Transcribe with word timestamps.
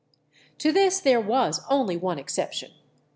1 0.53 0.57
|To 0.57 0.71
this 0.71 0.99
there 0.99 1.21
was 1.21 1.61
only 1.69 1.95
one 1.95 2.17
exception. 2.17 2.71